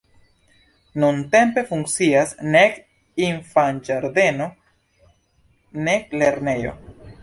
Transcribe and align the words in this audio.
Nuntempe 1.03 1.63
funkcias 1.73 2.33
nek 2.57 2.81
infanĝardeno, 3.29 4.51
nek 5.89 6.21
lernejo. 6.23 6.79